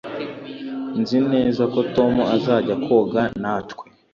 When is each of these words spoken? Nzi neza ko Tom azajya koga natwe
Nzi 0.99 1.19
neza 1.33 1.63
ko 1.73 1.79
Tom 1.95 2.13
azajya 2.35 2.75
koga 2.85 3.21
natwe 3.41 3.85